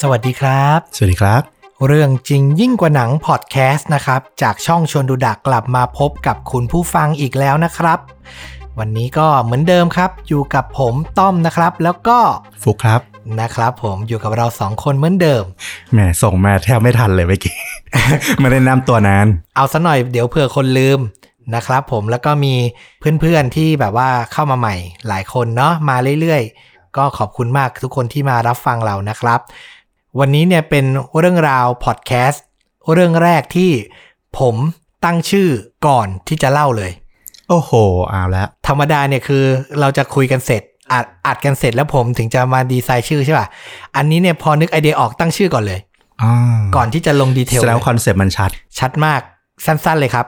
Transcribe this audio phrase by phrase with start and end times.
[0.00, 1.42] สวัสดีครับ สวัสดีครับ
[1.86, 7.98] เรื่องจริงยิ่งกว่าหนังพอดแคสต์นะครับ จากช่องชวนดูดักกลับมาพบกับคุณผู้ฟังอีกแล้วนะครับ
[8.78, 12.18] วันนี้ก็เหมือนเดิมครับ อยู่กับผมต้อมนะครับ แล้วก็
[12.62, 13.00] ฟุกครับ
[13.40, 15.44] นะครับ ผมอยู่กับเราสองคนเหมือนเดิม
[15.92, 17.56] แหมส่งมาแทบไม่ทันเลยเมื่อกี้
[18.38, 19.26] ไม่ได้นำตัวนาน
[19.56, 20.98] เอาซะหน่อยเดี๋ยวเผื่อคนลืม
[21.54, 22.54] นะครับผมแล้วก็มี
[23.20, 24.74] เพื่อนๆที่แบบว่าเข้ามาใหม่
[25.08, 29.40] หลายคนเนาะมาเรื่อยๆ ก็ขอบคุณมากทุกคนที่มารับฟังเรานะครับ
[30.18, 30.84] วันนี้เนี่ยเป็น
[31.18, 32.44] เรื่องราวพอดแคสต์
[32.92, 33.70] เรื่องแรกที่
[34.38, 34.54] ผม
[35.04, 35.48] ตั้งชื่อ
[35.86, 36.92] ก่อนที่จะเล่าเลย
[37.48, 37.72] โอ้โห
[38.10, 39.44] เอาแล้ว ธรรมดาเนี่ยคือ
[39.80, 43.46] เราจะคุยกันเสร็จอัดอัดกันเสร็จแล้วผมถึงจะมาดีไซน์ชื่อใช่ป่ะ
[43.96, 45.80] อันนี้เนี่ยพอนึกไอเดียออกตั้งชื่อก่อนเลย
[46.22, 46.34] อ่า
[46.76, 49.20] ก่อนที่จะลง detail แสดงเลยว่า concept มันชัด ชัดมาก
[49.66, 50.26] สั้นๆเลยครับ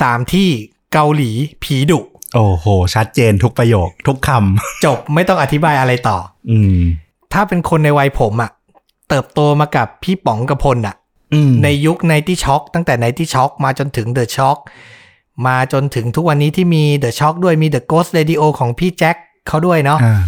[0.00, 0.48] สามที่
[0.92, 1.30] เกาหลี
[1.62, 2.00] ผีดุ
[2.34, 4.30] โอ้โห ชัดเจนทุกประโยค ทุกคำ
[4.84, 6.78] จบไม่ต้องอธิบายอะไรต่อำอืม
[7.32, 8.50] ถ้าเป็นคนในวัยผมอะ
[9.08, 10.96] เติบโตมากับพี่ป๋องกระพลอะ
[11.34, 14.58] อืมในยุค Nighty Shock ตั้งแต่ Nighty Shock มาจนถึง The Shock
[15.46, 19.16] มาจนถึงทุกวันนี้ที่มี The Shock ด้วยมี The Ghost Radio ของพี่แจ็ค
[19.48, 20.22] เขาด้วยเนาะอ่า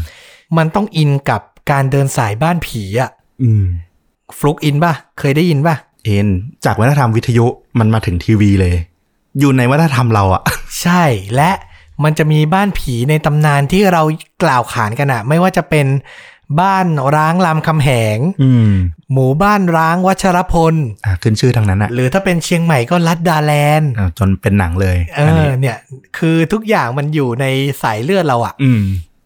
[0.57, 3.11] มันต้องอินกับการเดินสายบ้านผีอะ
[3.43, 3.65] อืม
[4.39, 6.29] ฟลุกอินป่ะ เคยได้ยินป่ะเอ็น
[6.65, 7.47] จากวัฒนธรรมวิทยุ
[7.79, 8.75] มันมาถึงทีวีเลย
[9.39, 10.43] อยู่ในวัฒนธรรมเราอะ
[10.83, 11.05] ใช่
[11.37, 11.51] และ
[12.05, 14.03] มันจะมีบ้านผีในตำนานที่เรา
[14.43, 15.87] กล่าวขานกันอะไม่ว่าจะเป็น
[16.61, 18.73] บ้านร้างรามคำแหงอืม
[19.13, 25.77] หมู่บ้านร้างวัชรพลอ่าขึ้นชื่อทางนั้นอะหรือถ้าเป็นเชียงใหม่ก็ลัดดาแลนด์อ่าจนเป็นหนังเลยเออนี้เนี่ย
[26.19, 27.47] คือทุกอย่างมันอยู่ใน
[27.83, 28.83] สายเลือดเราอะอืม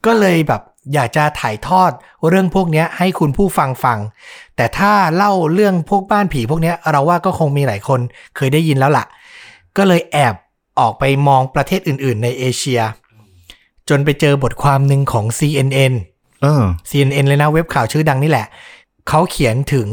[0.07, 0.63] ก็เลยแบบ
[0.95, 1.91] อยากจะถ่ายทอด
[2.29, 3.98] เรื่องพวกเนี้ยให้คุณผู้ฟังฟัง
[4.57, 8.01] แต่ถ้าเล่าเรื่องพวกบ้านผีพวกเนี้ยเราว่าก็คงมีหลายคน
[8.37, 9.05] เคยได้ยินแล้วล่ะ
[9.77, 10.35] ก็เลยแอบ
[10.79, 12.81] ออกไปมองประเทศอื่น ๆ ในเอเชีย
[13.89, 15.95] จนไปเจอบทความหนึ่งของ CNN
[16.42, 18.46] เออ CNN เลยนะเว็บข่าวชื่อดังนี่แหละ
[19.08, 19.88] เขาเขียนถึง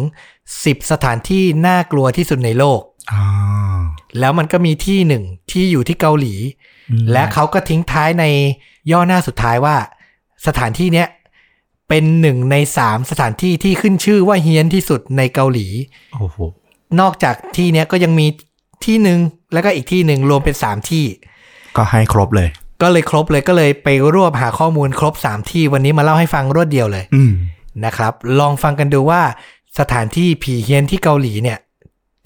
[0.46, 2.82] 10สถานที่น่ากลัวที่สุดในโลก
[3.12, 3.24] อ่า
[4.20, 6.36] แล้วมันก็มีที่หนึ่งที่อยู่ที่เกาหลี
[6.92, 8.26] อืมและเขาก็ทิ้งท้ายใน
[8.92, 9.76] ย่อหน้าสุดท้ายว่า
[10.48, 11.08] สถานที่เนี้ย
[11.90, 15.68] เป็นหนึ่งในสามสถานที่ที่ขึ้นชื่อว่าเฮี้ยนที่สุดในเกาหลี
[16.14, 16.38] โอ้โห
[17.00, 18.28] นอกจากที่เนี้ยก็ยังมี
[18.86, 19.20] ที่หนึ่ง
[19.54, 21.06] แล้วก็อีกที่หนึ่งรวมเป็นสามที่
[21.78, 22.50] ก็ให้ครบเลย
[22.82, 27.34] ก็เลยครบเลยก็เลยไปรวบหาข้อมูลครบสามที่วันนี้มาเล่าให้ฟังรวดเดียวเลยอืม
[27.86, 29.22] นะครับ ลองฟังกันดูว่า
[29.80, 31.60] สถานที่ผีเฮี้ยนที่เกาหลีเนี่ย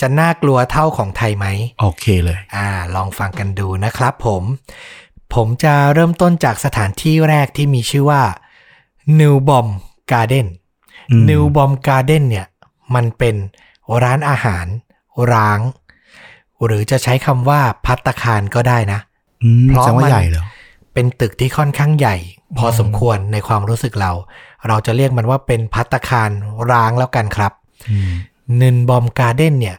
[0.01, 1.45] จะน่ากลัวเท่าของไทยไหม
[1.79, 4.43] โอเคเลย อ่า ลองฟังกันดูนะครับผม
[5.33, 8.23] ผมจะเริ่มต้นจากสถานที่แรกที่มีชื่อว่า
[9.19, 9.69] New Bomb
[10.11, 10.47] Garden
[11.11, 12.47] อืม New Bomb Garden เนี่ย
[12.95, 13.35] มันเป็น
[14.03, 14.65] ร้านอาหาร
[15.33, 15.59] ร้าง
[16.65, 19.10] หรือจะใช้คำว่าพัตตาคารก็ได้นะอืม
[19.67, 20.43] เพราะแสดงว่ามันใหญ่เหรอ
[20.93, 22.15] เป็นตึกที่ค่อนข้างใหญ่
[22.57, 24.11] พอสมควรในความรู้สึกเรา
[24.67, 26.29] เราจะเรียกมันว่าเป็นพัตตาคาร
[26.71, 27.51] ร้างแล้วกันครับ
[27.89, 28.11] อืม
[28.61, 29.77] นินบอมการ์เด้นเนี่ย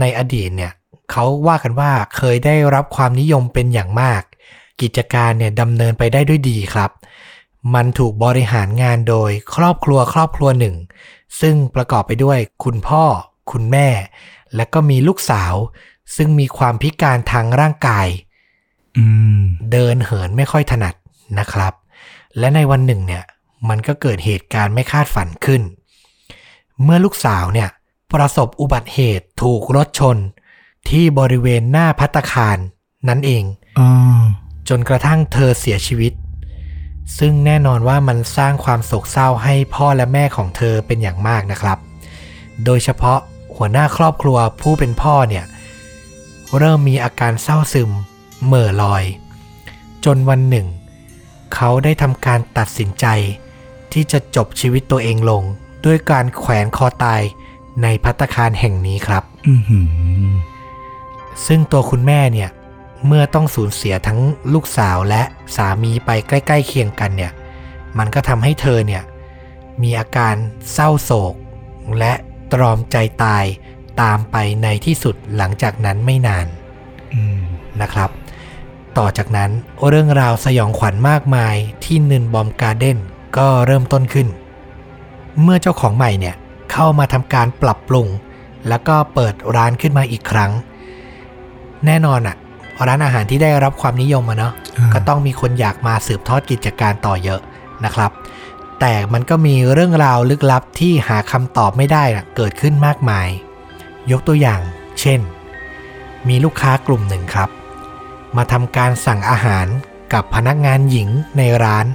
[0.00, 0.72] ในอดีตเนี่ย
[1.10, 4.22] เขาว่ากันว่าเคยได้รับความนิยมเป็นอย่างมาก
[4.80, 6.90] กิจการเนี่ยดำเนินไปได้ด้วยดีครับ
[7.74, 10.76] มันถูกบริหารงานโดยครอบครัวครอบครัวหนึ่ง
[11.40, 13.04] ซึ่งประกอบไปด้วยคุณพ่อ
[13.52, 13.88] คุณแม่
[14.54, 15.54] และก็มีลูกสาว
[16.16, 18.25] ซึ่งมีความพิการทางร่างกายอืม
[19.72, 20.94] เดินเหินไม่ค่อยถนัด
[21.38, 21.72] นะครับ
[22.38, 23.24] และในวันหนึ่งเนี่ย
[23.68, 25.62] มันก็เกิดเหตุการณ์ไม่คาดฝันขึ้น
[26.82, 27.68] เมื่อลูกสาวเนี่ย
[28.12, 30.16] ประสบอุบัติเหตุถูกรถชน
[30.88, 32.58] ที่บริเวณหน้าพัตตาคาร
[33.08, 33.44] นั่นเอง
[33.78, 33.88] อ๋อ
[34.68, 36.12] จนกระทั่งเธอเสียชีวิต
[37.18, 41.78] ซึ่งแน่นอนว่ามันสร้างความโศกเศร้าให้พ่อและแม่ของเธอเป็นอย่างมากนะครับ
[42.64, 43.18] โดยเฉพาะ
[43.56, 45.44] หัวหน้าครอบครัวผู้เป็นพ่อเนี่ย
[46.58, 47.90] เริ่มมีอาการเศร้าซึม
[48.44, 49.04] เหม่อลอย
[50.04, 50.66] จนวันหนึ่ง
[51.54, 53.06] เขาได้ทำการตัดสินใจ
[53.92, 55.42] ที่จะจบชีวิตตัวเองลง
[55.86, 57.22] ด้วยการแขวนคอตาย
[57.82, 60.32] ในพัตตาคารแห่งนี้ครับอือหือ
[61.46, 62.50] ซึ่งตัวคุณแม่เนี่ย
[63.06, 64.20] เมื่อต้องสูญเสียทั้ง
[64.52, 65.22] ลูกสาวและ
[65.56, 67.32] สามีไปใกล้ ๆ เคียงกันเนี่ย
[67.98, 69.02] มันก็ทำให้เธอเนี่ย
[69.82, 70.34] มีอาการ
[70.72, 71.34] เศร้าโศก
[71.98, 72.12] และ
[72.52, 73.44] ตรอมใจตาย
[74.02, 76.46] ตามไปในที่สุดหลังจากนั้นไม่นาน
[77.14, 77.40] อืม
[77.80, 78.10] นะครับ
[78.98, 79.50] ต่อจากนั้น
[79.88, 82.98] เรื่องราวสยองขวัญมากมายที่นินบอมการ์เด้น
[83.36, 84.28] ก็เริ่มต้นขึ้น
[85.42, 86.34] เมื่อเจ้าของใหม่เนี่ย
[86.72, 88.06] เข้ามาทำการปรับปรุง
[88.68, 90.50] แล้วก็เปิดร้านขึ้นมาอีกครั้ง
[91.86, 92.36] แน่นอนอะ
[92.86, 97.40] ร้านอาหารที่ได้รับความนิยมอะเนาะอ่าก็ต้องมีคนอยากมาสืบทอดกิจการต่อเยอะ
[97.84, 98.10] นะครับ
[98.80, 103.28] แต่มันก็มีเรื่องราวลึกลับที่หาคำตอบไม่ได้น่ะเกิดขึ้นมากมาย
[104.10, 104.60] ยกตัวอย่าง
[105.00, 105.20] เช่น
[106.28, 107.50] มีลูกค้ากลุ่มหนึ่งครับ
[108.36, 109.66] มาทำการสั่งอาหาร
[110.12, 111.86] กับพนักงานหญิงในร้าน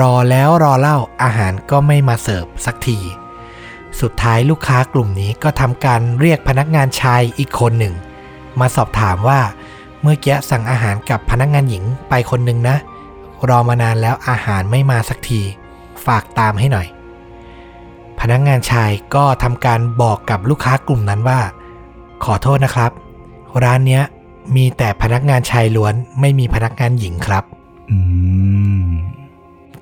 [0.00, 2.98] รอแล้วรอเล่าอาหารก็ไม่มาเสิร์ฟสักที
[4.00, 7.94] สุดท้ายลูกค้ากลุ่มนี้ก็ทำการเรียกพนักงานชายอีกคนหนึ่ง
[8.60, 9.40] มาสอบถามว่า
[10.02, 12.76] เมื่อกี้สั่งอาหารกับพนักงานหญิงไปคนหนึ่งนะ
[13.48, 15.40] รอมานานแล้วอาหารไม่มาสักที
[16.06, 16.86] ฝากตามให้หน่อย
[18.20, 21.40] พนักงานชายก็ทำการบอกกับลูกค้ากลุ่มนั้นว่า
[22.24, 22.90] ขอโทษนะครับ
[23.64, 24.02] ร้านเนี้ย
[24.56, 27.44] มีแต่พนักงานชายล้วน ไม่มีพนักงานหญิงครับ
[27.90, 27.98] อื
[28.80, 28.84] ม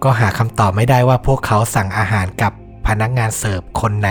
[0.05, 2.53] ก็หาคำตอบไม่ได้ว่าพวกเขาสั่งอาหารกับ
[2.87, 4.11] พนักงานเสิร์ฟคนไหน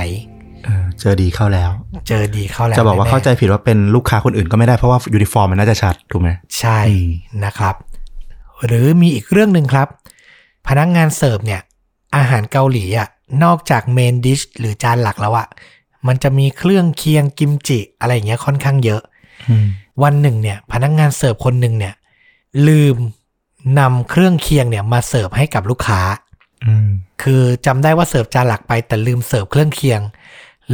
[0.63, 1.69] เออเจอดีเข้าแล้ว
[2.07, 6.29] เจอดีเข้าแล้วจะบอกว่าแน่ๆเข้าใจผิดว่าเป็นลูกค้าคนอื่นก็ไม่ได้เพราะว่ายูนิฟอร์มมันน่าจะชัดถูกไหม
[6.59, 7.09] ใช่อืม
[7.45, 7.75] นะครับ
[8.65, 9.87] หรือมีอีกเรื่องหนึ่งครับ
[10.67, 11.61] พนักงานเสิร์ฟเนี่ย
[12.15, 13.07] อาหารเกาหลีอะ
[13.43, 15.47] นอกจากเมนดิชหรือจานหลักแล้วอะ
[16.07, 19.01] มันจะมีเครื่องเคียงกิมจิอะไรอย่างเงี้ยค่อนข้างเยอะ
[19.49, 19.67] อืม
[20.03, 21.93] วันหนึ่งเนี่ยพนักงานเสิร์ฟคนหนึ่งเนี่ย
[22.67, 22.95] ลืม
[23.79, 26.01] นำเครื่องเคียงเนี่ยมาเสิร์ฟให้กับลูกค้า
[26.65, 26.89] อืม
[27.23, 30.01] คือจำได้ว่าเสิร์ฟจานหลักไปแต่ลืมเสิร์ฟเครื่องเคียง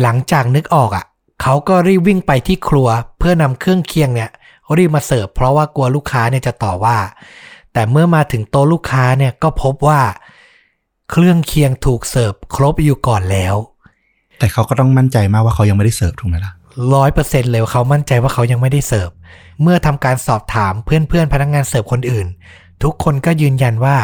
[0.01, 1.05] หลังจากนึกออกอะ
[1.41, 2.87] เขาก็รีบวิ่งไปที่ครัว
[3.17, 4.29] เพื่อนำเครื่องเคียงเนี่ย
[4.77, 6.97] รีบมาเสิร์ฟเพราะว่ากลัวลูกค้าเนี่ยจะต่อว่า
[7.73, 10.01] แต่เมื่อมาถึงโต๊ะลูกค้าเนี่ยก็พบว่า
[11.11, 13.55] เครื่องเคียงถูกเสิร์ฟครบอยู่ก่อนแล้ว
[14.39, 16.53] แต่เขาก็ต้องมั่นใจมากว่าเขายังไม่ได้เสิร์ฟถูกไหมล่ะ
[16.93, 19.09] ร้อยเปอร์เซ็นต์เลยว่าเขามั่นใจว่าเขายังไม่ได้เสิร์ฟ
[19.61, 22.27] เมื่อทำการสอบถามเพื่อนๆพนักงานเสิร์ฟคนอื่น
[22.83, 23.97] ทุกคนก็ยืนยันว่า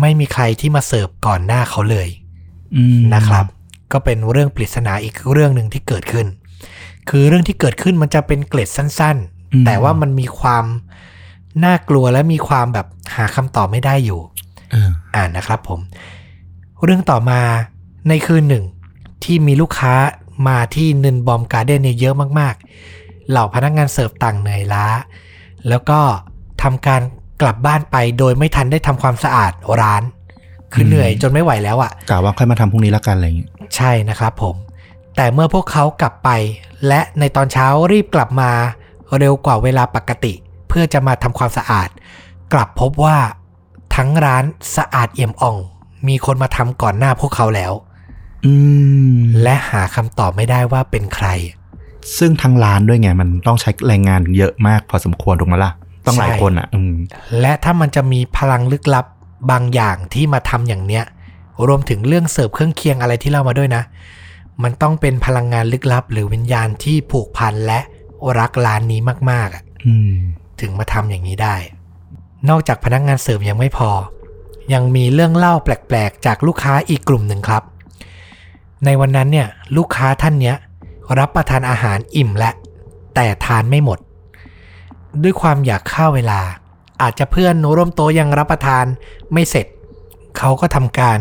[0.00, 2.08] ไม่มีใครที่มาเสิร์ฟก่อนหน้าเขาเลย
[2.76, 3.44] อืมนะครับ
[3.92, 6.26] ก็เป็นเรื่องปริศนาอีกเรื่องหนึ่งที่เกิดขึ้น
[7.08, 9.16] คือเรื่องที่เกิดขึ้นมันจะเป็นเกร็ดสั้น
[9.52, 10.64] อืมๆแต่ว่ามันมีความ
[11.64, 14.20] น่ากลัวและมีความแบบหาคำตอบไม่ได้อยู่
[14.70, 15.80] เอออ่านนะครับผม
[16.84, 17.40] เรื่องต่อมา
[18.08, 18.64] ในคืนหนึ่ง
[19.24, 19.94] ที่มีลูกค้า
[20.48, 24.86] มาที่นินบอมการ์เด้นเนี่ยเยอะมากๆ เหล่าพนักงานเสิร์ฟต่างเหนื่อยล้า
[25.68, 26.00] แล้วก็
[26.62, 27.00] ทำการ
[27.42, 30.02] กลับบ้านไปโดยไม่ทันได้ทำความสะอาดร้าน
[30.72, 34.54] คือเหนื่อยจนไม่ไหวแล้วอะ่ะกะว่าค่อยมาทำพรุ่งนี้ละกันอะไรอย่างเงี้ยใช่นะครับผม
[35.16, 36.30] แต่เมื่อพวกเขากลับไป
[36.86, 38.50] และในตอนเช้ารีบกลับมา
[39.18, 40.32] เร็วกว่าเวลาปกติ
[40.68, 41.88] เพื่อจะมาทำความสะอาด
[42.52, 43.18] กลับพบว่า
[43.96, 44.44] ทั้งร้าน
[44.76, 45.56] สะอาดเอี่ยมอ่อง
[46.08, 47.93] มีคนมาทำก่อนหน้าพวกเขาแล้วอืม
[49.42, 51.28] และหาคำตอบไม่ได้ว่าเป็นใคร
[52.18, 55.72] ซึ่งทางร้านด้วยไง มันต้องใช้แรงงานเยอะมากพอสมควรถูกไหมล่ะ
[56.06, 56.94] ต้องหลายใช่คนอะอืม
[57.40, 59.06] และถ้ามันจะมีพลังลึกลับ
[59.50, 61.04] บางอย่างที่มาทำอย่างเนี้ย
[61.66, 63.82] รวมถึงเรื่องเสิร์ฟเครื่องเคียงอะไรที่เล่ามาด้วยนะ
[64.62, 67.80] มันต้องเป็นพลังงานลึกลับ หรือวิญญาณที่ผูกพันและ
[68.38, 69.00] รักร้านนี้
[69.30, 70.14] มากๆอะอืม
[70.60, 71.56] ถึงมาทำอย่างนี้ได้
[72.48, 73.90] นอกจากพนักงานเสิร์ฟยังไม่พอ
[74.72, 77.62] ยังมีเรื่องเล่าแปลกๆ จากลูกค้าอีกกลุ่มหนึ่งครับ
[78.84, 80.56] ในวันนั้นเนี่ยลูกค้าท่านเนี้ย
[81.18, 82.50] รับประทานอาหารอิ่มและ
[83.14, 83.98] แต่ทานไม่หมด
[85.22, 86.40] ด้วยความอยากฆ่าเวลา
[87.02, 88.84] อาจจะเพื่อนร่วมโต๊ะยังรับประทาน
[89.32, 89.66] ไม่เสร็จ
[90.38, 91.18] เขาก็ทำการ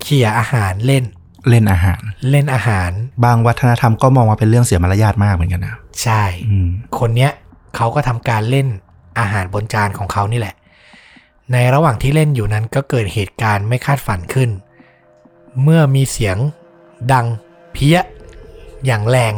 [0.00, 1.04] เขี่ยอาหารเล่น
[1.48, 2.00] เล่นอาหาร
[2.30, 2.90] เล่นอาหาร
[3.24, 7.30] บางวัฒนธรรมก็มองว่าเป็นเรื่องเสียมารยาทมากเหมือนกันนะใช่อืมคนเนี้ย
[7.76, 8.66] เขาก็ทำการเล่น
[9.18, 10.54] อาหารบนจานของเขานี่แหละ
[11.52, 14.50] ในระหว่างที่เล่นอยู่นั้นก็เกิดเหตุการณ์ไม่คาดฝันขึ้น
[15.62, 16.36] เมื่อมีเสียง
[17.12, 17.26] ดัง
[17.72, 17.98] เพี้ย
[18.86, 19.34] อย่างแรง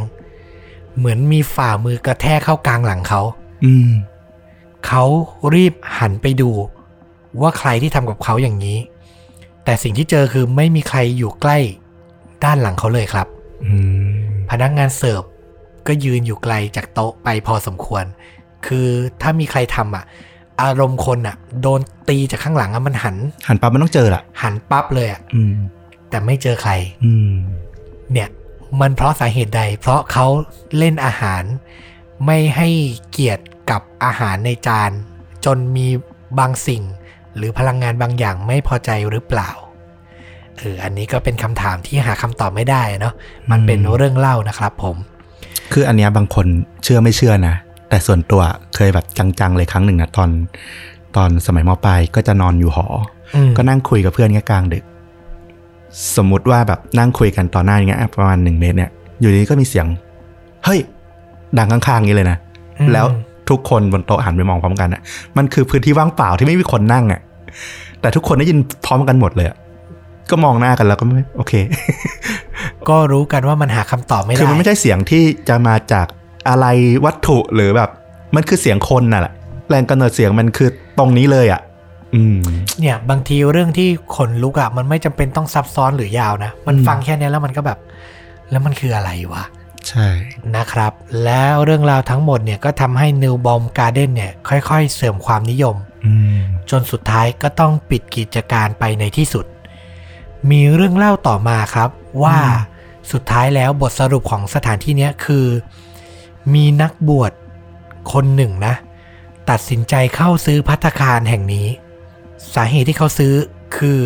[0.97, 3.21] เหมือนมีฝ่ามือกระแทกเข้ากลางหลังเขา
[3.65, 3.91] อืม
[4.87, 5.03] เขา
[5.55, 6.49] รีบหันไปดู
[7.41, 8.77] ว่าใครที่ทำกับเขาอย่างนี้
[9.65, 11.57] แต่สิ่งที่เจอคือไม่มีใครอยู่ใกล้
[12.43, 13.27] ด้านหลังเขาเลยครับ
[13.65, 14.11] อืม
[14.49, 15.23] พนักงานเสิร์ฟ
[15.87, 18.05] ก็ยืนอยู่ไกลจากโต๊ะไปพอสมควร
[18.65, 18.87] คือ
[19.21, 20.03] ถ้ามีใครทำอะ
[20.61, 23.15] อารมณ์คนอะ โดนตีจากข้างหลังอะมันหัน
[23.47, 25.53] หันปั๊บมันต้องเจอล่ะหันปั๊บเลยอะอืม
[26.09, 26.71] แต่ไม่เจอใคร
[27.05, 27.31] อืม
[28.13, 28.29] เนี่ย
[28.81, 30.25] มันเพราะสาเหตุใด เพราะเขา
[30.77, 31.43] เล่นอาหาร
[32.25, 32.69] ไม่ให้
[33.11, 34.91] เกียรติกับอาหารในจาน
[35.45, 35.87] จนมี
[36.39, 36.83] บางสิ่ง
[37.35, 39.49] หรือพลังงานบางอย่างไม่พอใจหรือเปล่า
[40.57, 43.13] เอออันนี้ก็เป็นคำถามที่หาคำตอบไม่ได้เนาะ
[43.51, 44.95] มันเป็นเรื่องเล่านะครับผม
[45.73, 46.45] คืออันเนี้ยบางคน
[46.83, 47.55] เชื่อไม่เชื่อนะ
[47.89, 48.41] แต่ส่วนตัว
[48.75, 50.29] เคยแบบจังๆเลยครั้งหนึ่งนะตอน
[51.15, 52.87] ตอนสมัยมปลายก็จะนอนอยู่หอ
[53.35, 54.83] อืมก็นั่งคุยกับเพื่อนเงี้ยกลางดึก
[56.17, 58.89] สมมุติว่าแบบนั่งคุยกันต่อหน้าอย่างเงี้ยประมาณหนึ่งเมตรเนี่ย
[59.21, 59.85] อยู่ดีก็มีเสียง
[60.65, 60.79] เฮ้ย
[61.57, 62.37] ดังข้างๆนี้เลยนะ
[62.79, 63.05] อืมแล้ว
[63.49, 65.01] ทุกคนบนโต๊ะหันไปมองพร้อมกันอะ
[65.37, 67.21] มันคือพื้นที่ว่างเปล่าที่ไม่มีคนนั่งอะ
[68.01, 69.57] แต่ทุกคนได้ยินพร้อมกันหมดเลยอะ
[70.31, 71.53] ก็มองหน้ากันแล้วก็ไม่โอเค
[72.89, 76.07] ก็รู้กันว่ามันหาคำตอบไม่ได้ คือมันไม่ใช่เสียงที่จะมาจาก
[76.49, 76.65] อะไร
[77.05, 77.89] วัตถุหรือแบบ
[78.35, 79.33] มันคือเสียงคนน่ะแหละ
[79.69, 80.69] แรงกำเนิดเสียงมันคือ
[80.99, 81.70] ตรงนี้เลยอะอืม
[82.79, 87.79] เนี่ยบางทีเรื่องที่ขนลุกอะมันไม่จำเป็นต้องซับซ้อนหรือยาวนะ มันอืมฟังแค่เนี้ยแล้วมันก็แบบ
[88.51, 89.43] แล้วมันคืออะไรวะ
[89.89, 90.07] ใช่
[90.55, 90.91] นะครับ
[91.23, 95.75] แล้วเรื่องราวทั้งหมดเนี่ยก็ทำให้นิวบอมการ์เด้นเนี่ย ค่อยๆ เสื่อมความนิยม
[96.05, 99.45] อืมจนสุดท้ายก็ต้องปิดกิจการไปในที่สุด
[100.51, 101.89] มีเรื่องเล่าต่อมาครับ
[102.23, 102.37] ว่า
[103.11, 105.45] สุดท้ายแล้วบทสรุปของสถานที่เนี้ยคือ
[106.53, 107.31] มีนักบวช
[108.13, 108.73] คนหนึ่งนะ
[109.49, 111.67] ตัดสินใจเข้าซื้อพัตตาคารแห่งนี้
[112.55, 113.33] สาเหตุที่เขาซื้อ
[113.77, 114.01] คือ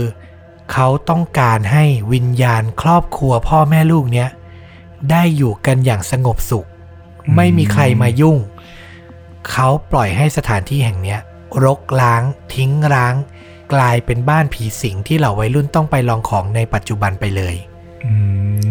[0.72, 4.30] เขาต้องการให้วิญญาณครอบครัวพ่อแม่ลูกเนี้ย
[5.12, 6.68] ได้อยู่กันอย่างสงบสุข
[7.36, 8.38] ไม่มีใครมายุ่ง
[9.50, 11.20] เขาปล่อยให้สถานที่แห่งเนี้ย
[11.64, 12.24] รกล้าง
[12.54, 13.16] ทิ้งร้าง
[13.74, 17.56] กลายเป็นบ้านผีสิงที่เหล่าวัยรุ่นต้องไปลองของในปัจจุบันไปเลย
[18.06, 18.12] อื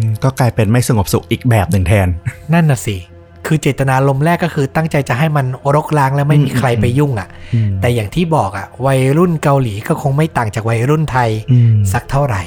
[0.01, 2.07] มก็กลายเป็นไม่สงบสุขอีกแบบหนึ่งแทน
[2.53, 2.97] นั่นน่ะสิ
[3.45, 12.41] คือเจตนารมณ์แรกก็คือตั้งใจจะให้มันรกล้างและไม่มีใครไปยุ่งอะ่ะอืมแต่อย่างที่บอกอะ่ะ วัยรุ่นเกาหลีก็คงไม่ต่างจากวัยรุ่นไทยอืมสักเท่าไหร่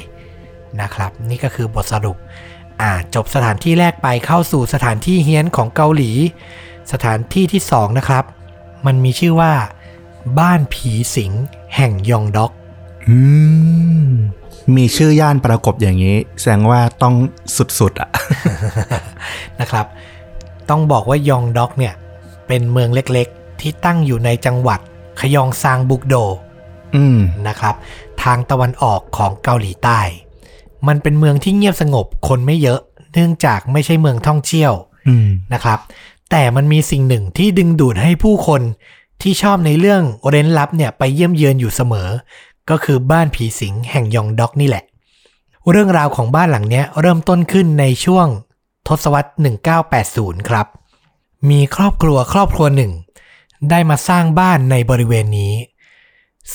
[0.81, 2.17] นะครับ นี่ก็คือบทสรุป
[2.81, 6.11] อ่าจบสถานที่แรกไปเข้าสู่สถานที่เฮี้ยนของเกาหลี
[6.91, 8.23] สถานที่ที่สองนะครับ
[8.85, 9.53] มันมีชื่อว่า
[10.39, 11.31] บ้านผีสิง
[11.75, 12.51] แห่งยองด็อก
[13.07, 13.17] อื
[14.07, 14.09] ม
[14.77, 17.15] มีชื่อย่านประกบอย่างนี้ แสดงว่าต้อง
[17.79, 18.09] สุดๆอะ
[19.61, 19.85] นะครับ
[20.69, 21.93] ต้องบอกว่ายองด็อกเนี่ย
[22.47, 24.79] เป็นเมืองเล็กๆ ที่ตั้งอยู่ในจังหวัด
[25.19, 26.15] ขยองซางบุกโด
[26.95, 27.75] อืมนะครับ
[28.23, 29.99] ทางตะวันออกของเกาหลีใต้
[30.87, 32.79] มันเป็นเมืองที่เงียบสงบคนไม่เยอะ
[33.13, 34.71] เนื่องจากไม่ใช่เมืองท่องเที่ยว
[35.07, 35.79] อืมนะครับ
[36.31, 38.61] แต่มันมีสิ่งหนึ่งที่ดึงดูดให้ผู้คน
[39.21, 42.09] ที่ชอบในเรื่องเร้นลับเนี่ยไปเยี่ยมเยือนอยู่เสมอ
[42.69, 44.83] ก็คือบ้านผีสิงแห่งยองด็อกนี่แหละ
[45.71, 48.27] เรื่องราวของบ้านหลังเนี้ยเริ่มต้นขึ้นในช่วง
[48.87, 49.31] ทศวรรษ
[49.89, 50.67] 1980 ครับ
[51.49, 52.91] มีครอบครัวครอบครัวหนึ่ง
[53.69, 55.53] ได้มาสร้างบ้านในบริเวณนี้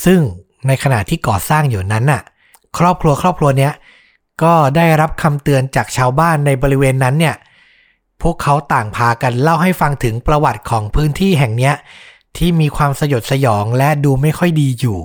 [0.03, 0.21] ซึ่ง
[0.67, 2.21] ในขณะที่ก่อสร้างอยู่นั้นน่ะ
[2.77, 3.73] ครอบครัวครอบครัวเนี้ย
[4.43, 7.35] ก็ได้รับคำเตือนจากชาวบ้านในบริเวณนั้นเนี่ย
[8.21, 11.73] พวกเขาต่างพากันเล่าให้ฟังถึงประวัติของพื้นที่แห่งเนี้ย
[12.37, 14.99] ที่มีความสยดสยองและดูไม่ค่อยดีอยู่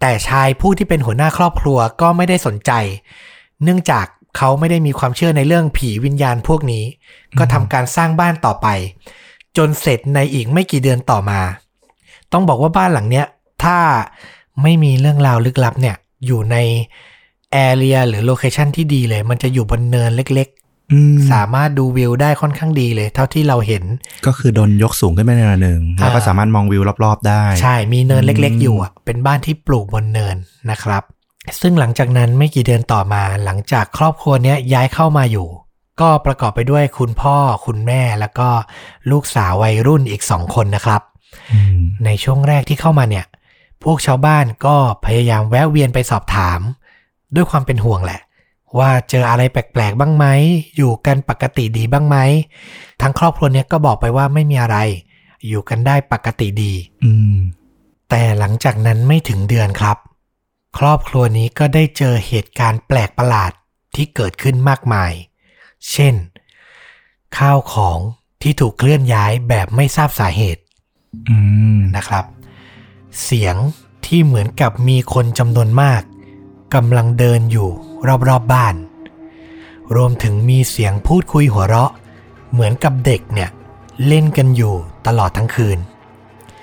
[0.00, 2.72] แต่ชายผู้ที่เป็นหัวหน้าครอบครัวก็ไม่ได้สนใจ
[3.62, 4.06] เนื่องจาก
[4.38, 6.84] เขาไม่ได้มีความเชื่อในเรื่องผีวิญญาณพวกนี้
[7.38, 8.68] ก็ทำการสร้างบ้านต่อไป
[9.56, 11.40] จนเสร็จในอีกไม่กี่เดือนต่อมา
[12.32, 13.26] ต้องบอกว่าบ้านหลังเนี้ย
[13.64, 13.78] ถ้า
[14.62, 16.56] ไม่มีเรื่องราวลึกลับเนี่ย อยู่ใน
[17.52, 20.48] area หรือ location ที่ดีเลย มันจะอยู่บนเนินเล็ก
[20.92, 23.84] อืมๆสามารถดูวิวได้ค่อนข้างดีเลย เท่าที่เราเห็น
[24.26, 30.36] ก็คือโดนยกสูงขึ้นไปในระดับหนึ่งแล้วก็อ่าสามารถมองวิวรอบๆได้ ใช่มีเนินเล็กอืมๆอยู่อะเป็นบ้านที่ปลูกบนเนิน
[30.70, 31.02] นะครับ
[31.60, 35.48] ซึ่งหลังจากนั้นไม่กี่เดือนต่อมาหลังจากครอบครัวเนี้ยย้ายเข้ามาอยู่
[36.00, 37.36] ก็ประกอบไปด้วยคุณพ่อ
[37.66, 38.48] คุณแม่แล้วก็
[39.10, 41.02] ลูกสาววัยรุ่นอีกสองคนนะครับ
[41.52, 43.26] อืมในช่วงแรกที่เข้ามาเนี่ย
[43.84, 46.60] พวกชาวบ้านก็พยายามแวะเวียนไปสอบถาม
[47.34, 48.20] ด้วยความเป็นห่วงแหละ
[48.78, 50.26] ว่าเจออะไรแปลกๆบ้างไหม
[50.76, 52.16] อยู่กันปกติดีบ้างไหม
[53.02, 54.76] ทั้งครอบครัวเนี้ยก็บอกไปว่าไม่มีอะไร
[55.48, 56.72] อยู่กันได้ปกติดี
[57.04, 57.36] อืม
[58.10, 59.96] แต่หลังจากนั้นไม่ถึงเดือนครับ
[60.76, 63.52] ครอบครัวนี้ก็ได้เจอเหตุการณ์แปลกประหลาด
[63.94, 65.12] ที่เกิดขึ้นมากมาย
[65.92, 66.14] เช่น
[67.38, 67.98] ข้าวของ
[68.42, 70.62] ที่ถูกเคลื่อนย้ายแบบไม่ทราบสาเหตุ
[71.28, 71.36] อื
[71.76, 72.24] มนะครับ
[73.22, 73.56] เสียง
[74.06, 76.02] ที่เหมือนกับมีคนจำนวนมาก
[76.74, 77.68] กำลังเดินอยู่
[78.08, 78.74] รอบๆบบ้าน
[79.96, 81.92] รวมถึงมีเสียงพูดคุยหัวเราะ
[82.52, 83.50] เหมือนกับเด็กเนี่ย
[84.06, 84.74] เล่นกันอยู่
[85.06, 85.78] ตลอดทั้งคืน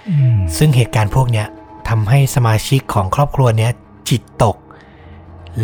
[0.09, 1.47] อืมซึ่งเหตุการณ์พวกเนี้ย
[1.89, 3.71] ทำให้สมาชิกของครอบครัวเนี้ย
[4.09, 4.57] จิตตก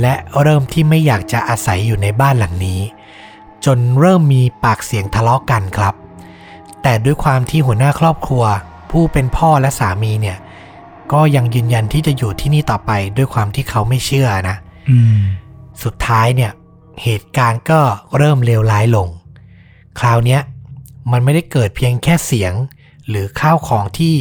[0.01, 2.81] และเริ่มที่ไม่อยากจะอาศัยอยู่ในบ้านหลังนี้
[3.65, 5.95] จนเริ่มมีปากเสียงทะเลาะกันครับ
[6.81, 8.43] แต่ด้วยความที่หัวหน้าครอบครัว
[8.91, 10.37] ผู้เป็นพ่อและสามีเนี่ย
[11.13, 14.57] ก็ยังยืนยันที่จะอยู่ที่นี่ต่อไปด้วยความที่เขาไม่เชื่อนะ
[14.89, 15.19] อืม
[15.83, 16.51] สุดท้ายเนี่ย
[17.03, 17.79] เหตุการณ์ก็
[18.17, 19.07] เริ่มเลวร้ายลง
[19.99, 20.41] คราวเนี้ย
[21.11, 22.53] มันไม่ได้เกิดเพียงแค่เสียง
[23.09, 24.15] หรือข้าวของที่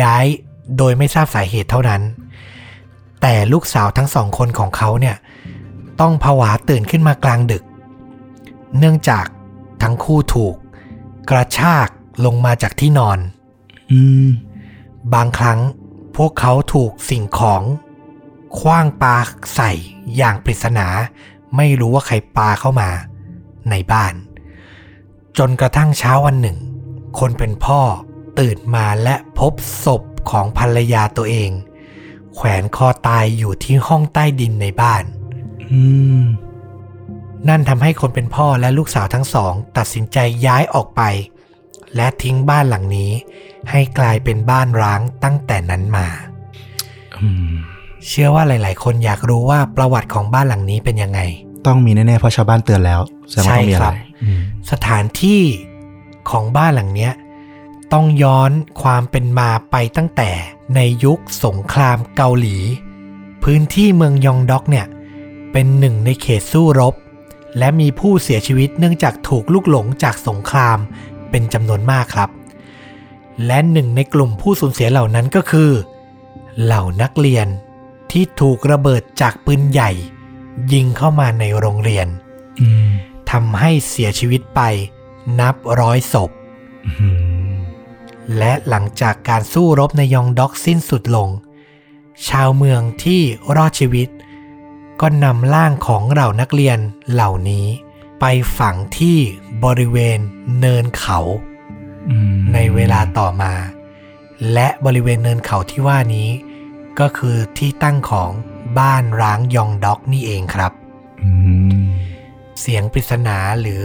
[0.00, 0.24] ย้าย
[0.76, 2.02] โดยไม่ทราบสาเหตุเท่านั้น
[3.20, 5.16] แต่ลูกสาวทั้งสองคนของเขาเนี่ย
[6.00, 7.62] ต้องผวาตื่นขึ้นมากลางดึก
[8.78, 9.26] เนื่องจาก
[9.82, 10.54] ทั้งคู่ถูก
[11.30, 11.88] กระชาก
[12.24, 13.18] ลงมาจากที่นอน
[13.92, 14.28] อืม
[15.14, 15.60] บางครั้ง
[16.16, 17.62] พวกเขาถูกสิ่งของ
[18.58, 19.16] คว้างปา
[19.54, 19.72] ใส่
[20.16, 20.86] อย่างปริศนา
[21.56, 22.90] ไม่รู้ว่าใครปาเข้ามา
[23.70, 24.14] ในบ้าน
[25.38, 26.58] จนกระทั่งเช้าวันหนึ่ง
[27.18, 27.80] คนเป็นพ่อ
[28.38, 29.52] ตื่นมาและพบ
[29.84, 31.50] ศพของภรรยาตัวเอง
[32.34, 35.04] แขวนคอตายอยู่ที่ห้องใต้ดินในบ้าน
[35.70, 35.82] อื
[36.20, 36.22] ม
[37.48, 41.02] นั่นทำให้คนเป็นพ่อและลูกสาวทั้งสอง ตัดสินใจย้ายออกไป
[41.96, 43.10] และทิ้งบ้านหลังนี้
[43.70, 46.06] ให้กลายเป็นบ้านร้างตั้งแต่นั้นมา
[47.20, 47.54] อืม
[48.08, 51.20] เชื่อว่าหลาย ๆ คนอยากรู้ว่าประวัติของบ้านหลังนี้เป็นยังไง
[51.66, 55.42] ต้องมีแน่ ๆ เพราะชาวบ้านเตือนแล้วแสดงว่าต้องมีอะใช่ครัไรบอืมสถานที่
[56.30, 57.12] ของบ้านหลังเนี้ย
[57.92, 58.50] ต้องย้อน
[58.82, 60.30] ความเป็นมาไปตั้งแต่
[60.74, 62.56] ในยุคสงครามเกาหลี
[63.42, 64.86] พื้นที่เมืองยองด็อกเนี่ย
[65.52, 66.94] เป็นหนึ่งในเขตสู้รบ
[67.58, 70.78] และมีผู้เสียชีวิตเนื่องจากถูกลุกหลงจากสงคราม
[71.30, 72.30] เป็นจำนวนมากครับ
[73.46, 75.70] และหนึ่งในกลุ่มผู้สูญเสียเหล่านั้นก็คือ
[76.62, 77.46] เหล่านักเรียน
[78.10, 79.90] ที่ถูกระเบิดจากปืนใหญ่
[80.72, 82.06] ยิงเข้ามาในโรงเรียน
[82.60, 82.90] อืม
[83.30, 84.60] ทำให้เสียชีวิตไป
[85.40, 86.30] นับร้อยศพ
[86.86, 87.39] อืม
[88.38, 91.28] และหลังจากการสู้รบในยองด็อกสิ้นสุดลง
[92.28, 93.20] ชาวเมืองที่
[93.56, 94.08] รอดชีวิต
[95.00, 96.78] ก็นำร่างของเหล่านักเรียน
[97.12, 97.66] เหล่านี้
[98.20, 98.24] ไป
[98.58, 99.18] ฝังที่
[99.64, 100.18] บริเวณ
[100.58, 101.18] เนินเขา
[102.10, 103.54] อืมในเวลาต่อมา
[104.52, 106.28] และบริเวณเนินเขาที่ว่านี้
[107.00, 108.30] ก็คือที่ตั้งของ
[108.78, 110.72] บ้านร้างยองด็อกนี่เองครับ
[111.22, 111.30] อื
[111.80, 111.88] ม
[112.60, 113.82] เสียงปริศนาหรือ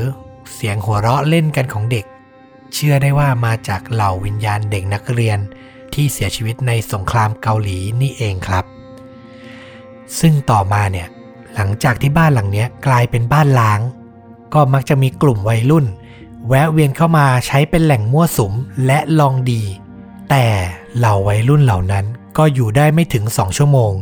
[0.53, 2.05] เสียงหัวเราะเล่นกันของเด็ก
[2.73, 5.39] เชื่อได้ว่ามาจากเหล่าวิญญาณเด็กนักเรียน
[5.93, 8.65] ที่เสียชีวิตในสงครามเกาหลีนี่เองครับ
[10.19, 11.07] ซึ่งต่อมาเนี่ย
[11.53, 13.79] หลังจากที่บ้านหลังนี้กลายเป็นบ้านล้าง
[14.53, 15.85] ก็มักจะมีกลุ่มวัยรุ่น
[16.47, 18.53] แวะเวียนเข้ามาใช้เป็นแหล่งมั่วสุม
[18.85, 19.63] และลองดี
[20.29, 20.45] แต่
[20.97, 22.05] เหล่าวัยรุ่นเหล่านั้น
[22.37, 23.93] ก็อยู่ได้ไม่ถึงสองชั่วโมง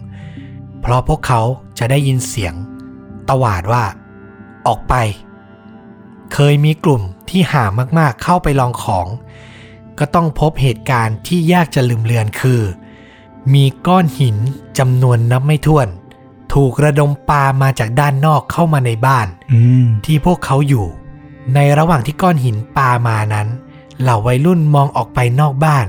[0.82, 1.42] เพราะพวกเขา
[1.80, 2.54] จะได้ยินเสียง
[3.30, 3.84] ตวาดว่า
[4.68, 4.94] ออกไป
[6.34, 7.02] เคยมีกลุ่ม
[7.34, 7.66] ที่หา
[8.00, 9.08] มากๆเข้าไปลองของ
[10.00, 12.62] ก็ต้องพบเหตุการณ์ที่ยากจะลืมเลือนคือ
[13.54, 14.38] มีก้อนหิน
[14.78, 15.88] จำนวนนับไม่ถ้วน
[16.54, 20.86] ถูกระดมปามาจากด้านนอกเข้ามาในบ้านอืมที่พวกเขาอยู่
[21.56, 23.48] ในระหว่างที่ก้อนหินปามานั้น
[24.02, 25.88] เหล่าวัยรุ่นมองออกไปนอกบ้าน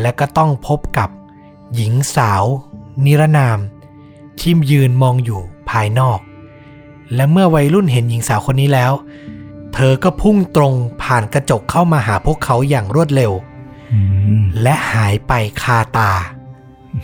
[0.00, 1.08] และก็ต้องพบกับ
[1.74, 2.44] หญิงสาว
[3.04, 3.58] นิรนาม
[4.40, 6.20] ที่ยืนมองอยู่ภายนอก
[7.14, 8.92] และเมื่อวัยรุ่นเห็นหญิงสาวคนนี้แล้ว
[9.80, 13.32] เธอก็พุ่งตรงผ่านกระจกเข้ามาหาพวกเขาอย่างรวดเร็ว
[13.92, 14.00] อื
[14.38, 15.32] มและหายไป
[15.62, 16.12] คาตา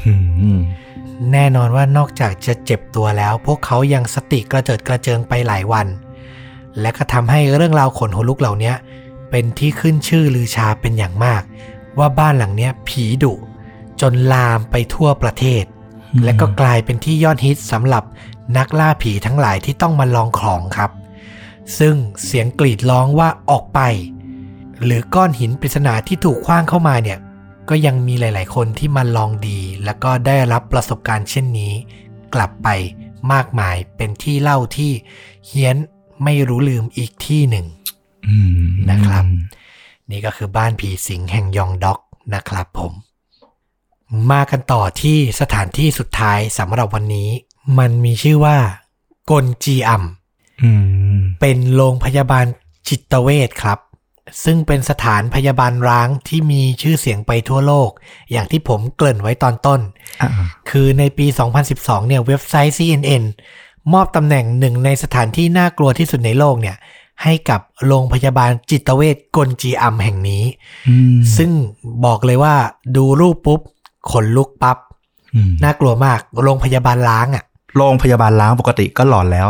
[0.07, 0.13] อื
[0.57, 0.59] ม
[1.33, 5.87] แน่นอนว่านอกจากจะเจ็บตัวแล้ว พวกเขายังสติกระเจิดกระเจิงไปหลายวัน
[6.81, 8.73] และก็ทำให้เรื่องราวขนหัวลุกเหล่านี้
[9.31, 11.43] เป็นที่ขึ้นชื่อลือชาเป็นอย่างมาก
[11.99, 13.33] ว่าบ้านหลังเนี้ยผีดุ
[14.01, 15.65] จนลามไปทั่วประเทศ
[16.25, 18.05] และก็กลายเป็นที่ยอดฮิตสำหรับ
[18.57, 20.91] นักล่าผีทั้งหลายที่ต้องมาลองของครับ
[21.79, 23.81] ซึ่งเสียงกรีดร้องว่าออกไป
[24.85, 27.19] หรือก้อนหินปริศนาที่ถูกคว้างเข้ามาเนี่ย
[27.69, 31.73] ก็ยังมีหลาย ๆ คนที่มาลองดี แล้วก็ได้รับประสบการณ์เช่นนี้
[32.35, 32.69] กลับไป
[33.33, 34.93] มากมายเป็นที่เล่าที่
[35.47, 35.77] เฮี้ยน
[36.25, 37.67] ไม่รู้ลืมอีกที่หนึ่ง
[38.29, 39.25] อืมนะครับ
[40.11, 42.01] นี่ก็คือบ้านผีสิงแห่งยองด็อก
[42.35, 42.93] นะครับผม
[44.31, 47.29] มากันต่อที่สถานที่สุดท้ายสำหรับวันนี้
[47.79, 48.57] มันมีชื่อว่า
[49.31, 50.03] กลจีอัม
[50.63, 51.04] อืม
[51.47, 52.47] เป็นโรงพยาบาล
[52.89, 53.79] จิตเวชครับ
[54.45, 57.91] ซึ่งเป็นสถานพยาบาลร้างที่มีชื่อเสียงไปทั่วโลก
[58.33, 59.81] อย่างที่ผมเกริ่นไว้ตอนต้น
[60.21, 60.31] อ่า
[60.71, 61.27] คือในปี
[61.67, 63.25] 2012 เนี่ยเว็บไซต์ CNN
[63.93, 66.77] มอบตำแหน่งหนึ่งในสถานที่น่ากลัวที่สุดในโลกเนี่ย
[67.23, 70.45] ให้กับโรงพยาบาลจิตเวชกลจีอัมแห่งนี้
[70.89, 71.51] อืมซึ่ง
[72.05, 72.55] บอกเลยว่า
[72.97, 73.61] ดูรูปปุ๊บ
[74.11, 74.79] ขนลุกปับ๊บ
[75.35, 77.45] อืมน่ากลัวมาก โรงพยาบาลล้างอะ่ะ
[77.77, 79.49] โรงพยาบาลล้างปกติก็หลอนแล้ว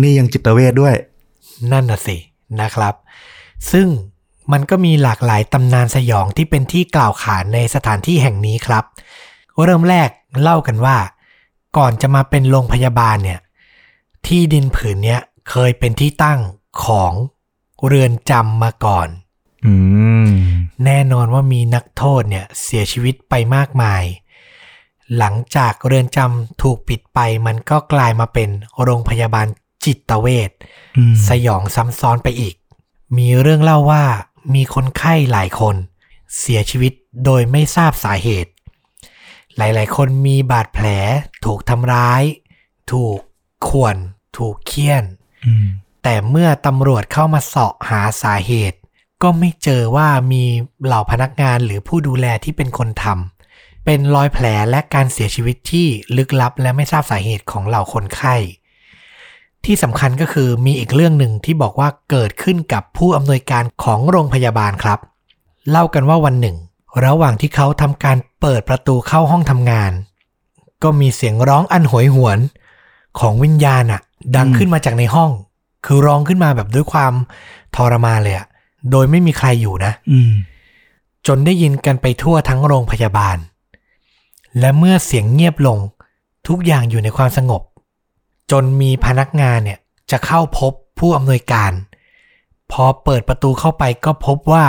[0.00, 0.96] นี่ยังจิตเวชด้วย
[1.72, 2.16] นั่นน่ะสิ
[2.60, 2.94] นะครับ
[3.72, 3.88] ซึ่ง
[4.52, 8.84] มันก็มีหลากหลายตำนานสยองที่เป็นที่กล่าวขานในสถานที่แห่งนี้ครับ
[9.62, 10.08] เริ่มแรก
[10.40, 10.96] เล่ากันว่า
[11.76, 13.40] ก่อนจะมาเป็นโรงพยาบาลเนี่ย
[14.26, 15.20] ที่ดินผืนเนี้ย
[15.50, 16.40] เคยเป็นที่ตั้ง
[16.84, 17.12] ของ
[17.86, 19.08] เรือนจำมาก่อน
[19.66, 19.74] อื
[20.24, 20.28] ม
[20.84, 24.02] แน่นอนว่ามีนักโทษเนี่ยเสียชีวิตไปมากมาย
[25.18, 28.48] หลังจากเรือนจำถูกปิดไปมันก็กลายมาเป็น
[28.82, 29.46] โรงพยาบาล
[29.84, 30.81] จิตเวชอืม
[31.28, 32.54] สยองซ้ำซ้อนไปอีก
[33.18, 34.04] มีเรื่องเล่าว่า
[34.54, 35.76] มีคนไข้หลายคน
[36.38, 36.92] เสียชีวิต
[37.24, 38.52] โดยไม่ทราบสาเหตุ
[39.56, 40.86] หลายๆ คนมีบาดแผล
[41.44, 42.22] ถูกทำร้าย
[42.92, 43.18] ถูก
[43.68, 43.96] ข่วน
[44.36, 45.04] ถูกเคี่ยน
[45.46, 45.66] อืม
[46.02, 48.78] แต่เมื่อตำรวจเข้ามาเสาะหาสาเหตุ
[49.22, 50.44] ก็ไม่เจอว่ามี
[50.84, 58.34] เหล่าพนักงานหรือผู้ดูแลที่เป็นคนทำเป็นรอยแผลและการเสียชีวิตที่ลึกลับและไม่ทราบสาเหตุของเหล่าคนไข้
[59.64, 64.98] ที่สำคัญก็คือมีอีกเรื่องหนึ่งที่บอกว่าเกิดขึ้นกับผู้อำนวยการของโรงพยาบาลครับ
[65.70, 66.56] เล่ากันว่าวันหนึ่ง
[67.04, 69.92] ระหว่างที่เขาทำการเปิดประตูเข้าห้องทำงาน
[70.82, 72.38] ก็มีเสียงร้องอันโหยหวน
[73.18, 74.00] ของวิญญาณอะ
[74.36, 75.30] ดังขึ้นมาจากในห้อง
[75.86, 77.12] คือร้องขึ้นมาแบบด้วยความ
[77.76, 78.46] ทรมานเลยอะ
[78.90, 80.32] โดยไม่มีใครอยู่นะอืม
[81.26, 83.36] จนได้ยินกันไปทั่วทั้งโรงพยาบาล
[84.58, 85.78] และเมื่อเสียงเงียบลง
[86.48, 87.62] ทุกอย่างอยู่ในความสงบ
[88.50, 89.78] จนมีพนักงานเนี่ย
[90.10, 91.72] จะเข้าพบผู้อำนวยการ
[92.72, 94.66] พอเปิดประตูเข้าไปก็พบว่า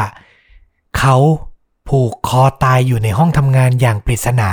[0.97, 1.15] เขา
[1.89, 4.49] ผูกคอตายอยู่ในห้องทำงานอย่างปริศนา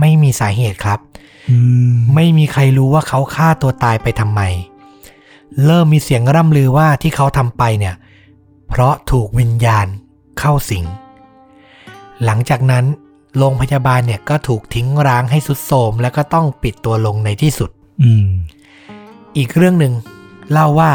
[0.00, 0.98] ไม่มีสาเหตุครับ
[1.50, 1.56] อื
[1.90, 4.40] มไม่มีใครรู้ว่าเขาฆ่าตัวตายไปทำไม
[5.64, 7.94] เริ่มมีเสียงร่ำลือว่าที่เขาทำไปเนี่ย
[8.68, 9.86] เพราะถูกวิญญาณ
[10.38, 10.84] เข้าสิง
[12.24, 12.84] หลังจากนั้น
[13.38, 17.70] โรงพยาบาลเนี่ยก็ถูกทิ้งร้างให้สุดโทรมแล้วก็ต้องปิดตัวลงในที่สุด
[18.02, 18.26] อืม
[19.36, 19.94] อีกเรื่องหนึ่ง
[20.52, 20.92] เล่าว่า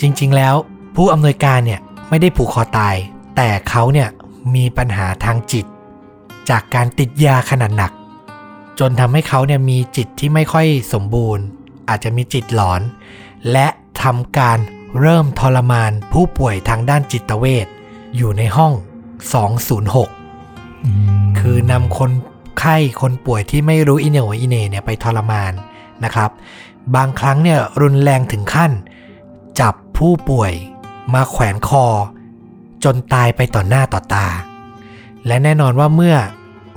[0.00, 0.54] จริง ๆ แล้ว
[0.96, 2.96] ผู้อำนวยการเนี่ยไม่ได้ผูกคอตาย
[3.36, 4.08] แต่เขาเนี่ย
[4.54, 5.66] มีปัญหาทางจิต
[6.50, 7.92] จากการติดยาขนาดหนัก
[8.78, 11.44] จนทำให้เขาเนี่ยมีจิตที่ไม่ค่อยสมบูรณ์
[11.88, 12.80] อาจจะมีจิตหลอน
[13.52, 13.66] และ
[14.02, 14.58] ทำการ
[15.00, 17.66] เริ่มทรมานผู้ป่วยทางด้านจิตเวช
[18.16, 18.72] อยู่ในห้อง
[19.58, 20.90] 206อื
[21.22, 22.10] มคือนำคน
[22.58, 25.52] ไข้คนป่วยที่ไม่รู้อิเหนวอิเหนเนี่ยไปทรมาน
[26.04, 26.30] นะครับ
[26.96, 28.72] บางครั้งเนี่ยรุนแรงถึงขั้น
[29.60, 30.52] จับผู้ป่วย
[31.14, 31.86] มาแขวนคอ
[32.84, 34.26] จนตายไปต่อหน้าต่อตา
[35.26, 36.16] และแน่นอนว่าเมื่อ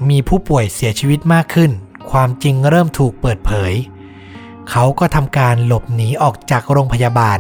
[0.10, 1.72] มีผู้ป่วยเสียชีวิตมากขึ้น
[2.12, 3.74] ความจริงเริ่มถูกเปิดเผย
[4.70, 7.40] เขาก็ทำการหลบหนีออกจากโรงพยาบาล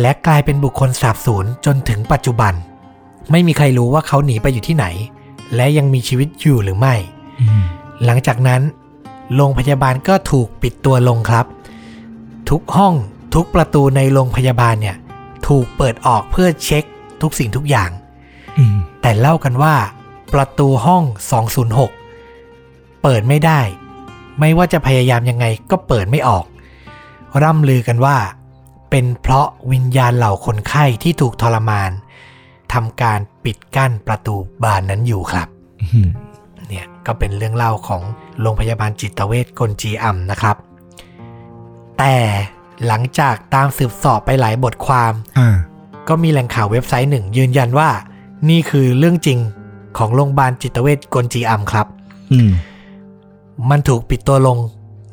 [0.00, 2.54] และกลายเป็นบุคคลสาบสูญจนถึงปัจจุบัน
[3.30, 4.86] ไม่มีใครรู้ว่าเขาหนีไปอยู่ที่ไหน
[5.54, 6.94] และยังมีชีวิตอยู่หรือไม่
[7.40, 7.62] อืม
[8.04, 8.62] หลังจากนั้น
[9.34, 11.46] โรงพยาบาลก็ถูกปิดตัวลงครับ
[12.50, 12.94] ทุกห้อง
[13.34, 14.96] ทุกประตูในโรงพยาบาลเนี่ย
[15.48, 16.84] ถูกเปิดออกเพื่อเช็ค
[17.22, 17.90] ทุกสิ่งทุกอย่าง
[18.58, 19.74] อืมแต่เล่ากันว่า
[20.32, 21.04] ประตูห้อง
[22.22, 23.60] 206 เปิดไม่ได้
[24.40, 26.44] ไม่ว่าจะพยายามยังไงก็เปิดไม่ออก
[27.42, 28.16] ร่ำลือกันว่า
[28.90, 31.90] เป็นเพราะวิญญาณเหล่าคนไข้ที่ถูกทรมาน
[32.72, 35.48] ทำการปิดกั้นประตูบานนั้นอยู่ครับ
[35.82, 36.08] อืม
[36.68, 38.02] เนี่ยก็เป็นเรื่องเล่าของ
[38.40, 40.56] โรงพยาบาลจิตเวชกลจีอัมนะครับ
[41.98, 42.14] แต่
[42.86, 45.56] หลังจากตามสืบสอบไปหลายบทความอ่า
[46.08, 47.90] ก็มีแหล่งข่าวเว็บไซต์หนึ่ง ยืนยันว่า
[48.48, 49.38] นี่คือเรื่องจริง
[49.98, 51.86] ของโรงพยาบาลจิตเวชกลจีอัมครับ
[52.32, 52.50] อืม
[53.70, 54.58] มันถูกปิดตัวลง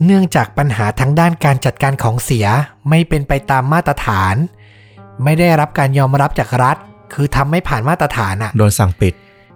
[0.06, 2.48] เนื่องจากปัญหาทั้งด้านการจัดการของเสีย
[2.90, 4.36] ไม่เป็นไปตามมาตรฐาน
[5.24, 6.78] ไม่ได้รับการยอมรับจากรัฐ
[7.14, 9.14] คือทำไม่ผ่านมาตรฐานอะโดนสั่งปิด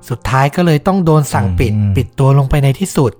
[0.10, 3.12] สุดท้ายก็เลยต้องโดนสั่งปิดอืมปิดตัวลงไปในที่สุด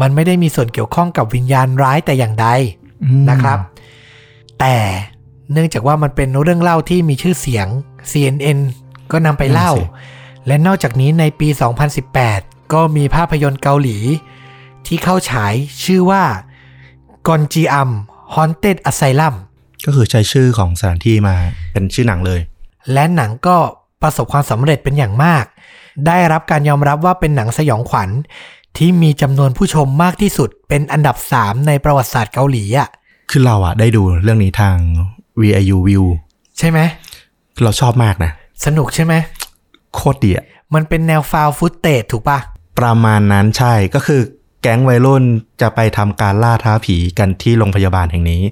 [0.00, 2.46] มันไม่ได้มีส่วนเกี่ยวข้องกับวิญญาณร้ายแต่อย่างใด
[3.04, 3.58] อืมนะครับ
[4.60, 4.76] แต่
[5.52, 7.66] เนื่องจากว่ามันเป็นเรื่องเล่าที่มีชื่อเสียง
[8.12, 8.58] CNN
[9.12, 9.72] ก็นำไปเล่า
[10.46, 11.48] และนอกจากนี้ในปี
[12.10, 13.98] 2018 ก็มีภาพยนตร์เกาหลี
[14.86, 16.22] ที่เข้าฉายชื่อว่า
[17.28, 17.90] กอนจีอัม
[18.34, 19.34] Haunted Asylum
[19.84, 21.34] ก็คือใช้ชื่อของสถานที่มา
[21.72, 22.40] เป็นชื่อหนังเลย
[22.92, 23.56] และหนังก็
[24.02, 25.44] ประสบความสำเร็จเป็นอย่างมาก
[26.06, 28.10] ได้รับการยอมรับว่าเป็นหนังสยองขวัญ
[28.76, 32.88] ที่มีจำนวนผู้ชมมากที่สุดเป็นอันดับ3ในประวัติศาสตร์เกาหลีอะ
[33.30, 34.76] คือเราอะได้ดูเรื่องนี้ทาง
[35.40, 36.04] VIU View
[36.58, 36.78] ใช่ไหม
[37.62, 38.32] เราชอบมากนะ
[38.64, 39.14] สนุกใช่ไหม
[39.94, 42.38] โคตรดีอะมันเป็นแนวฟาวฟุตเตจถูกปะ
[42.78, 44.20] ประมาณนั้นใช่ก็คือ
[44.62, 45.22] แก๊งวัยรุ่น
[45.60, 48.42] จะไปทำการล่าท้าผีกันที่โรงพยาบาลแห่งนี้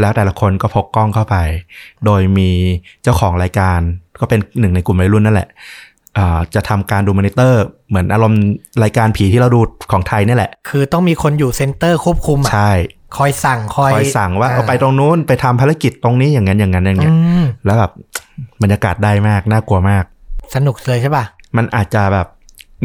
[0.00, 1.36] แล้วแต่ละคนก็พกกล้องเข้าไป
[2.04, 2.50] โดยมี
[3.02, 3.80] เจ้าของรายการ
[4.20, 5.52] ก็เป็นหนึ่งในกลุ่มวัยรุ่นนั่นแหละอ่า
[6.54, 8.42] จะทำการดูมอนิเตอร์ เหมือนอารมณ์
[8.82, 9.60] รายการผีที่เราดู
[9.92, 12.72] ของไทยนี่แหละ คือต้องมีคนอยู่ center ควบคุมอะใช่
[13.16, 17.90] คอยสั่งคอยคอยสั่งว่าอ่เอาไปตรงนู้นไปทำภารกิจตรงนี้อย่างนั้นอย่างนั้นอย่างเงี้ยอืมแล้วแบบ
[18.62, 20.04] บรรยากาศได้มากน่ากลัวมาก
[20.54, 21.24] สนุกเลยใช่ปะ
[21.56, 22.26] มันอาจจะแบบ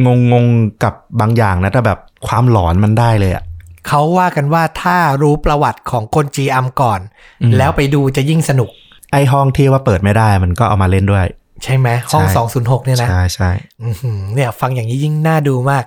[0.05, 3.43] งงงๆกับบางอย่างนะแต่แบบความหลอนมันได้เลยอะ
[3.87, 6.99] เขาว่ากันว่าถ้ารู้ประวัติของกอนจีอัมก่อน
[7.41, 8.69] อืมแล้วไปดูจะยิ่งสนุก
[9.11, 11.25] ไอห้องที่ว่าเปิดไม่ได้มันก็เอามาเล่นด้วย
[11.63, 15.83] ใช่ไหมห้องใช่206เนี่ยนะใช่ใช่อื้อหือเนี่ยฟังอย่างนี้ยิ่งน่าดูมาก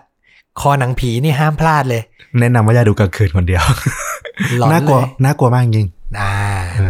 [0.61, 2.03] คอหนังผีนี่ห้ามพลาดเลย
[2.41, 3.65] แนะนำว่าอย่าดูกลางคืนคนเดียว
[4.59, 5.89] หลอนน่ากลัวเลยน่ากลัวมากจริง
[6.21, 6.35] อ่า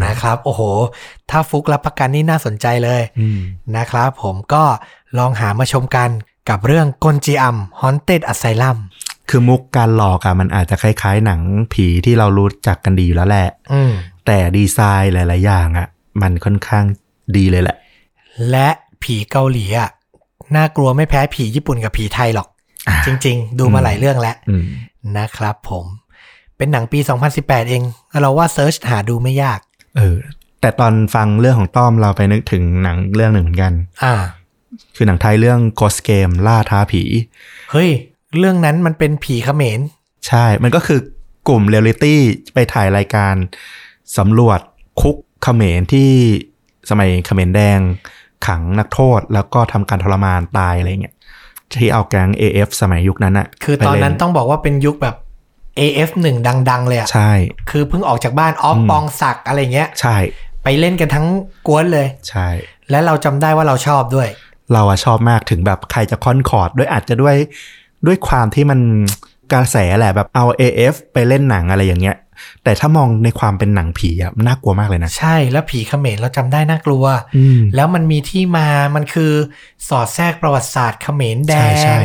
[0.04, 0.62] นะครับ โอ้โห
[1.30, 3.40] ถ้าฟุกรับประกันนี่น่าสนใจเลยอืม
[3.76, 4.64] นะครับ ผมก็
[5.18, 6.10] ลองหามาชมกัน
[6.50, 8.78] กับเรื่องกลจีอัม Haunted Asylum
[9.28, 11.40] คือมุกการหลอกอะมันอาจจะคล้ายๆ หนัง
[11.72, 13.92] ผีที่เรารู้จักกันดีอยู่แล้วแหละอืม
[14.26, 15.88] แต่ดีไซน์หลาย ๆ อย่างอะ
[16.22, 16.84] มันค่อนข้าง
[17.36, 17.76] ดีเลยแหละ
[18.50, 18.68] และ
[19.02, 19.90] ผีเกาหลีอะ
[20.56, 22.48] น่ากลัวไม่แพ้ผีญี่ปุ่นกับผีไทยหรอก
[22.88, 24.64] อ่าจริง ๆ ดูมาหลายเรื่องแล้วอืม
[25.16, 25.86] นะครับผม
[26.56, 26.98] เป็นหนังปี
[27.34, 27.82] 2018 เอง
[28.20, 29.60] เราว่าเซิร์ชหาดูไม่ยาก
[29.96, 30.18] เออ
[30.60, 33.72] แต่ตอนฟังเรื่องของต้อมเราไปนึกถึงหนังเรื่องหนึ่งเหมือนกัน
[34.04, 34.14] อ่า
[34.96, 37.02] คือหนังไทยเรื่อง Ghost Game ล่าท้าผี
[37.70, 37.90] เฮ้ย
[38.38, 39.80] เรื่องนั้นมันเป็นผีเขมร
[40.28, 41.00] ใช่ มันก็คือ
[41.48, 42.20] กลุ่มเรียลลิตี้
[42.54, 43.34] ไปถ่ายรายการ
[44.18, 44.60] สำรวจ
[45.00, 46.10] คุกเขมรที่
[46.90, 47.78] สมัยเขมรแดง
[48.46, 51.14] ขังนักโทษแล้วก็ทำการทรมานตายอะไรเงี้ย
[51.74, 55.16] ที่เอาแก๊ง AF สมัยยุคนั้นอะคือตอนนั้นไปเล่ต้องบอกว่าเป็นยุคแบบ
[55.78, 56.26] AF1
[56.70, 57.32] ดัง ๆ เลยอะใช่
[57.70, 60.16] คือเพิ่งออกจากบ้านออฟอืมปองศักดิ์อะไรเงี้ย ใช่
[60.64, 61.26] ไปเล่นกันทั้ง
[61.66, 62.48] กวนเลย ใช่
[62.90, 64.28] และเราจำได้ว่าเราชอบด้วย
[64.72, 67.36] เราอะชอบมากถึงแบบใครจะคอนคอร์ดด้วยอาจจะด้วย
[68.06, 68.80] ด้วยความที่มัน
[69.52, 72.16] กระแสแหละแบบเอา AF ไปเล่นหนังอะไรอย่างเงี้ย
[72.64, 77.04] แต่ถ้ามองในความเป็นหนังผีอะน่ากลัวมากเลยนะ ใช่แล้วผีเขมรเราจำได้น่ากลัว
[77.36, 79.32] อืมแล้วมันมีที่มามันคือ
[79.88, 82.04] สอดแทรกประวัติศาสตร์เขมรแดใช่ใช่ง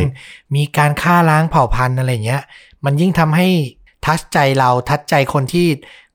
[0.55, 2.41] มีการฆ่าล้างเผ่าพันธุ์อะไรเงี้ย
[2.85, 3.47] มันยิ่งทำให้
[4.05, 5.67] ทัชใจเราทัชใจคนที่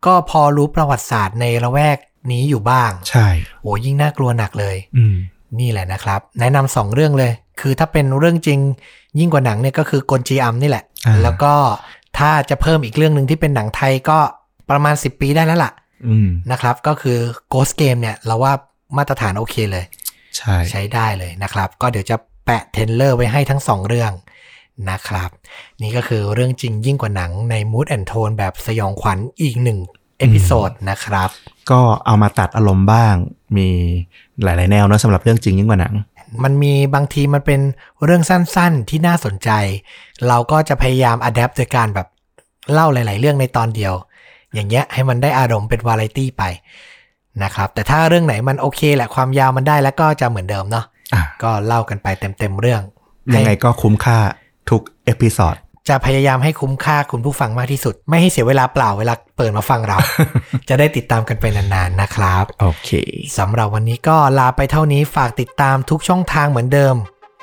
[0.07, 1.99] ก็พอรู้ประวัติศาสตร์ในละแวก
[2.33, 3.29] นี้อยู่บ้าง ใช่
[3.63, 5.17] โอ้ยิ่งน่ากลัวหนักเลย อืม
[5.61, 8.59] นี่แหละนะครับ แนะนำสองเรื่องเลย คือถ้าเป็นเรื่องจริง
[9.19, 11.55] ยิ่งกว่าหนังเนี่ยก็คือกลจีอัมนี่แหละอ่าแล้วก็
[12.23, 14.19] ถ้าจะเพิ่มอีกเรื่องหนึ่งที่เป็นหนังไทยก็
[14.71, 15.73] ประมาณ 10 ปีได้แล้วล่ะ
[16.09, 17.19] อืมนะครับ ก็คือ
[17.53, 18.53] Ghost Game เนี่ย เราว่า
[18.97, 19.85] มาตรฐานโอเคเลย
[20.37, 24.13] ใช่ใช้ได้เลยนะครับ ก็เดี๋ยวจะแปะเทรลเลอร์ไว้ให้ทั้งสองเรื่อง
[24.91, 25.31] นะครับ
[25.83, 29.79] นี่ก็คือเรื่องจริงยิ่งกว่าหนังใน Mood and Tone แบบสยองขวัญอีกหนึ่ง
[30.19, 31.29] episode นะครับ
[31.71, 33.15] ก็เอามาตัดอารมณ์บ้าง
[33.57, 33.69] มี
[34.43, 35.95] หลาย ๆ แนวเนอะสำหรับเรื่องจริงยิ่งกว่าหนัง
[36.43, 37.61] มันมีบางทีมันเป็น
[38.05, 39.51] เรื่องสั้นๆที่น่าสนใจ
[40.29, 42.07] เราก็จะพยายาม adapt โดยการแบบ
[42.73, 43.95] เล่าหลาย ๆ เรื่องในตอนเดียว
[44.55, 46.43] อย่างเงี้ยให้มันได้อารมณ์เป็นวาไรตี้ไป
[47.43, 52.83] นะครับ แต่ถ้าเรื่องไหนมันโอเคแหละความยาวมันได้แล้วก็จะเหมือนเดิมเนาะอะก็เล่ากันไปเต็ม ๆ เรื่อง
[53.35, 54.19] ยังไงให้ก็คุ้มค่า
[54.71, 55.57] ทุกเอพิ o d ด
[55.89, 59.99] จะพยายามให้คุ้มค่าคุณผู้ฟังมากที่สุด ไม่ให้เสียเวลาเปล่าเวลาเปิดมาฟังเรา
[60.69, 62.91] จะได้ติดตามกันไปนานๆนะครับ โอเค
[63.39, 66.95] สำหรับวันนี้ก็ลาไปเท่านี้ฝากติดตามทุกช่องทางเหมือนเดิม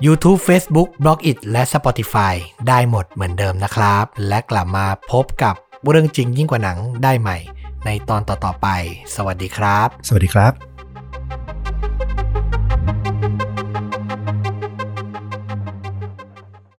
[0.06, 2.34] YouTube Facebook b l o g i t และ Spotify
[2.68, 5.56] ได้หมดเหมือนเดิมนะครับ และกลับมาพบกับ
[5.90, 7.38] เรื่องจริงยิ่งกว่าหนังได้ใหม่
[7.86, 8.68] ในตอนต่อๆไป
[9.16, 10.69] สวัสดีครับ สวัสดีครับ